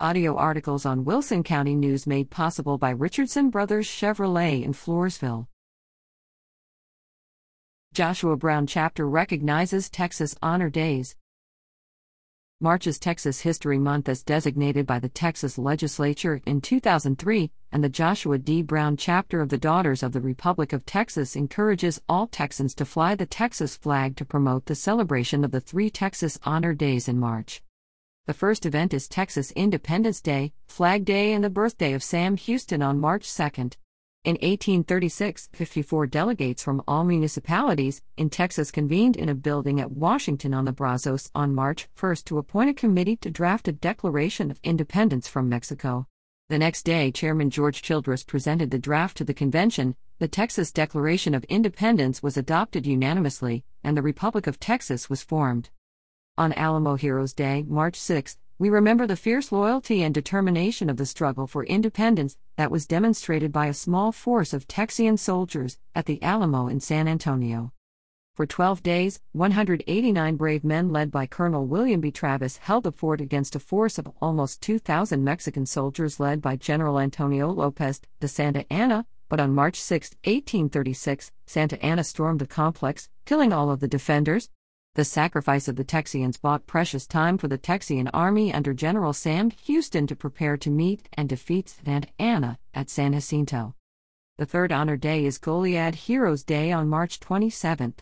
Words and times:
Audio 0.00 0.34
articles 0.34 0.84
on 0.84 1.04
Wilson 1.04 1.44
County 1.44 1.76
News 1.76 2.04
made 2.04 2.28
possible 2.28 2.78
by 2.78 2.90
Richardson 2.90 3.48
Brothers 3.48 3.86
Chevrolet 3.86 4.64
in 4.64 4.72
Floresville. 4.72 5.46
Joshua 7.92 8.36
Brown 8.36 8.66
chapter 8.66 9.08
recognizes 9.08 9.88
Texas 9.88 10.34
Honor 10.42 10.68
Days. 10.68 11.14
March 12.60 12.88
is 12.88 12.98
Texas 12.98 13.42
History 13.42 13.78
Month 13.78 14.08
as 14.08 14.24
designated 14.24 14.84
by 14.84 14.98
the 14.98 15.08
Texas 15.08 15.58
Legislature 15.58 16.40
in 16.44 16.60
2003, 16.60 17.52
and 17.70 17.84
the 17.84 17.88
Joshua 17.88 18.38
D. 18.38 18.62
Brown 18.62 18.96
chapter 18.96 19.40
of 19.40 19.48
the 19.48 19.58
Daughters 19.58 20.02
of 20.02 20.10
the 20.10 20.20
Republic 20.20 20.72
of 20.72 20.84
Texas 20.84 21.36
encourages 21.36 22.02
all 22.08 22.26
Texans 22.26 22.74
to 22.74 22.84
fly 22.84 23.14
the 23.14 23.26
Texas 23.26 23.76
flag 23.76 24.16
to 24.16 24.24
promote 24.24 24.66
the 24.66 24.74
celebration 24.74 25.44
of 25.44 25.52
the 25.52 25.60
three 25.60 25.88
Texas 25.88 26.36
Honor 26.42 26.74
Days 26.74 27.06
in 27.06 27.20
March. 27.20 27.62
The 28.26 28.32
first 28.32 28.64
event 28.64 28.94
is 28.94 29.06
Texas 29.06 29.50
Independence 29.50 30.22
Day, 30.22 30.54
Flag 30.66 31.04
Day, 31.04 31.34
and 31.34 31.44
the 31.44 31.50
birthday 31.50 31.92
of 31.92 32.02
Sam 32.02 32.38
Houston 32.38 32.80
on 32.80 32.98
March 32.98 33.28
2nd. 33.28 33.76
In 34.24 34.36
1836, 34.36 35.50
54 35.52 36.06
delegates 36.06 36.62
from 36.62 36.82
all 36.88 37.04
municipalities 37.04 38.00
in 38.16 38.30
Texas 38.30 38.70
convened 38.70 39.16
in 39.16 39.28
a 39.28 39.34
building 39.34 39.78
at 39.78 39.92
Washington 39.92 40.54
on 40.54 40.64
the 40.64 40.72
Brazos 40.72 41.30
on 41.34 41.54
March 41.54 41.86
1 42.00 42.16
to 42.24 42.38
appoint 42.38 42.70
a 42.70 42.72
committee 42.72 43.16
to 43.16 43.30
draft 43.30 43.68
a 43.68 43.72
Declaration 43.72 44.50
of 44.50 44.58
Independence 44.64 45.28
from 45.28 45.50
Mexico. 45.50 46.06
The 46.48 46.58
next 46.58 46.84
day, 46.84 47.10
Chairman 47.10 47.50
George 47.50 47.82
Childress 47.82 48.24
presented 48.24 48.70
the 48.70 48.78
draft 48.78 49.18
to 49.18 49.24
the 49.24 49.34
convention. 49.34 49.96
The 50.18 50.28
Texas 50.28 50.72
Declaration 50.72 51.34
of 51.34 51.44
Independence 51.44 52.22
was 52.22 52.38
adopted 52.38 52.86
unanimously, 52.86 53.66
and 53.82 53.94
the 53.94 54.02
Republic 54.02 54.46
of 54.46 54.58
Texas 54.58 55.10
was 55.10 55.22
formed. 55.22 55.68
On 56.36 56.52
Alamo 56.54 56.96
Heroes 56.96 57.32
Day, 57.32 57.64
March 57.68 57.94
6, 57.94 58.38
we 58.58 58.68
remember 58.68 59.06
the 59.06 59.14
fierce 59.14 59.52
loyalty 59.52 60.02
and 60.02 60.12
determination 60.12 60.90
of 60.90 60.96
the 60.96 61.06
struggle 61.06 61.46
for 61.46 61.62
independence 61.62 62.36
that 62.56 62.72
was 62.72 62.88
demonstrated 62.88 63.52
by 63.52 63.66
a 63.66 63.72
small 63.72 64.10
force 64.10 64.52
of 64.52 64.66
Texian 64.66 65.16
soldiers 65.16 65.78
at 65.94 66.06
the 66.06 66.20
Alamo 66.24 66.66
in 66.66 66.80
San 66.80 67.06
Antonio. 67.06 67.72
For 68.34 68.46
12 68.46 68.82
days, 68.82 69.20
189 69.30 70.34
brave 70.34 70.64
men 70.64 70.90
led 70.90 71.12
by 71.12 71.26
Colonel 71.26 71.68
William 71.68 72.00
B. 72.00 72.10
Travis 72.10 72.56
held 72.56 72.82
the 72.82 72.90
fort 72.90 73.20
against 73.20 73.54
a 73.54 73.60
force 73.60 73.96
of 73.96 74.10
almost 74.20 74.60
2,000 74.60 75.22
Mexican 75.22 75.66
soldiers 75.66 76.18
led 76.18 76.42
by 76.42 76.56
General 76.56 76.98
Antonio 76.98 77.48
Lopez 77.48 78.00
de 78.18 78.26
Santa 78.26 78.64
Anna, 78.72 79.06
but 79.28 79.38
on 79.38 79.54
March 79.54 79.80
6, 79.80 80.10
1836, 80.24 81.30
Santa 81.46 81.80
Anna 81.80 82.02
stormed 82.02 82.40
the 82.40 82.46
complex, 82.48 83.08
killing 83.24 83.52
all 83.52 83.70
of 83.70 83.78
the 83.78 83.86
defenders, 83.86 84.50
the 84.94 85.04
sacrifice 85.04 85.66
of 85.66 85.74
the 85.74 85.84
Texians 85.84 86.40
bought 86.40 86.68
precious 86.68 87.04
time 87.04 87.36
for 87.36 87.48
the 87.48 87.58
Texian 87.58 88.08
army 88.14 88.54
under 88.54 88.72
General 88.72 89.12
Sam 89.12 89.50
Houston 89.50 90.06
to 90.06 90.14
prepare 90.14 90.56
to 90.56 90.70
meet 90.70 91.08
and 91.14 91.28
defeat 91.28 91.68
Santa 91.68 92.06
Anna 92.16 92.58
at 92.72 92.88
San 92.88 93.12
Jacinto. 93.12 93.74
The 94.38 94.46
third 94.46 94.70
honor 94.70 94.96
day 94.96 95.24
is 95.24 95.38
Goliad 95.38 95.96
Heroes 95.96 96.44
Day 96.44 96.70
on 96.70 96.88
March 96.88 97.18
27th. 97.18 97.98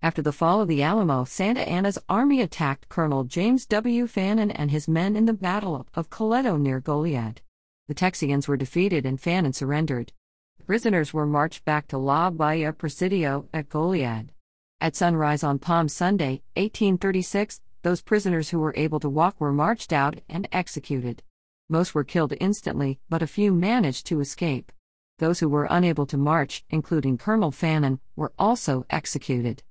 After 0.00 0.22
the 0.22 0.32
fall 0.32 0.60
of 0.60 0.68
the 0.68 0.84
Alamo, 0.84 1.24
Santa 1.24 1.62
Anna's 1.62 1.98
army 2.08 2.40
attacked 2.40 2.88
Colonel 2.88 3.24
James 3.24 3.66
W. 3.66 4.06
Fannin 4.06 4.52
and 4.52 4.70
his 4.70 4.86
men 4.86 5.16
in 5.16 5.24
the 5.24 5.32
Battle 5.32 5.84
of 5.94 6.10
Coleto 6.10 6.60
near 6.60 6.80
Goliad. 6.80 7.38
The 7.88 7.94
Texians 7.94 8.46
were 8.46 8.56
defeated 8.56 9.04
and 9.04 9.20
Fannin 9.20 9.52
surrendered. 9.52 10.12
Prisoners 10.64 11.12
were 11.12 11.26
marched 11.26 11.64
back 11.64 11.88
to 11.88 11.98
La 11.98 12.30
Bahia 12.30 12.72
Presidio 12.72 13.48
at 13.52 13.68
Goliad. 13.68 14.28
At 14.78 14.94
sunrise 14.94 15.42
on 15.42 15.58
Palm 15.58 15.88
Sunday, 15.88 16.42
1836, 16.54 17.62
those 17.82 18.02
prisoners 18.02 18.50
who 18.50 18.58
were 18.58 18.74
able 18.76 19.00
to 19.00 19.08
walk 19.08 19.40
were 19.40 19.52
marched 19.52 19.90
out 19.90 20.20
and 20.28 20.46
executed. 20.52 21.22
Most 21.70 21.94
were 21.94 22.04
killed 22.04 22.34
instantly, 22.40 23.00
but 23.08 23.22
a 23.22 23.26
few 23.26 23.54
managed 23.54 24.06
to 24.06 24.20
escape. 24.20 24.70
Those 25.18 25.40
who 25.40 25.48
were 25.48 25.66
unable 25.70 26.04
to 26.06 26.18
march, 26.18 26.62
including 26.68 27.16
Colonel 27.16 27.50
Fannin, 27.50 28.00
were 28.16 28.34
also 28.38 28.84
executed. 28.90 29.62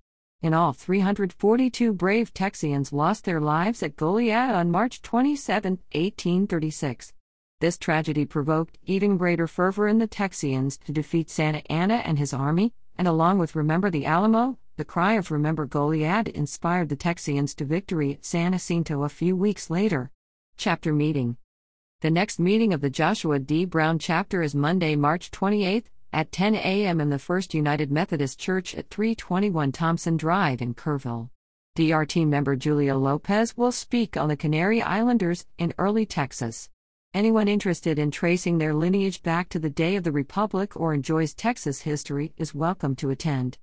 In 0.42 0.56
all, 0.56 0.74
342 0.74 1.94
brave 1.94 2.34
Texians 2.34 2.92
lost 2.92 3.26
their 3.26 3.40
lives 3.40 3.84
at 3.84 3.96
Goliad 3.96 4.56
on 4.56 4.72
March 4.72 5.04
27, 5.04 5.74
1836. 5.94 7.14
This 7.62 7.78
tragedy 7.78 8.26
provoked 8.26 8.80
even 8.84 9.18
greater 9.18 9.46
fervor 9.46 9.88
in 9.88 10.00
the 10.00 10.08
Texians 10.08 10.80
to 10.80 10.92
defeat 10.92 11.30
Santa 11.30 11.62
Anna 11.72 12.02
and 12.06 12.18
his 12.18 12.34
army, 12.34 12.74
and 12.98 13.08
along 13.08 13.38
with 13.38 13.56
Remember 13.56 13.92
the 13.92 14.06
Alamo, 14.08 14.58
the 14.78 14.84
cry 14.84 15.14
of 15.14 15.32
Remember 15.32 15.66
Goliad 15.66 16.28
inspired 16.28 16.90
the 16.90 16.98
Texians 16.98 17.56
to 17.56 17.64
victory 17.64 18.12
at 18.12 18.26
San 18.26 18.52
Jacinto 18.52 19.04
a 19.04 19.10
few 19.10 19.34
weeks 19.34 19.70
later. 19.70 20.12
Chapter 20.58 20.92
Meeting 20.92 21.38
The 22.02 22.12
next 22.12 22.40
meeting 22.40 22.74
of 22.74 22.82
the 22.82 22.90
Joshua 22.90 23.40
D. 23.40 23.64
Brown 23.64 24.00
chapter 24.00 24.42
is 24.42 24.54
Monday, 24.54 24.98
March 24.98 25.32
28 25.32 25.90
at 26.12 26.32
10 26.34 26.56
a.m. 26.56 27.00
in 27.00 27.10
the 27.10 27.20
First 27.20 27.54
United 27.54 27.90
Methodist 27.90 28.38
Church 28.38 28.76
at 28.76 28.90
321 28.90 29.72
Thompson 29.72 30.18
Drive 30.18 30.62
in 30.62 30.74
Kerrville. 30.74 31.30
DRT 31.78 32.28
member 32.28 32.58
Julia 32.58 32.96
Lopez 32.96 33.56
will 33.56 33.72
speak 33.72 34.18
on 34.18 34.28
the 34.28 34.36
Canary 34.36 34.82
Islanders 34.82 35.46
in 35.58 35.74
early 35.78 36.06
Texas. 36.06 36.70
Anyone 37.14 37.48
interested 37.48 37.98
in 37.98 38.12
tracing 38.12 38.58
their 38.58 38.74
lineage 38.74 39.24
back 39.24 39.48
to 39.50 39.60
the 39.60 39.70
day 39.70 39.96
of 39.96 40.04
the 40.04 40.12
Republic 40.12 40.76
or 40.76 40.94
enjoys 40.94 41.34
Texas 41.34 41.82
history 41.82 42.34
is 42.36 42.54
welcome 42.54 42.94
to 42.98 43.10
attend. 43.10 43.58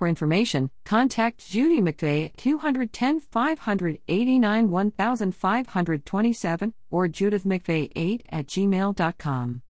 For 0.00 0.08
information, 0.08 0.70
contact 0.86 1.46
Judy 1.46 1.82
McVeigh 1.82 2.24
at 2.24 2.38
210 2.38 3.20
589 3.20 4.70
1527 4.70 6.74
or 6.90 7.06
judithmcveigh8 7.06 8.22
at 8.32 8.46
gmail.com. 8.46 9.62